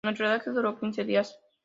[0.03, 1.39] El rodaje duró quince días.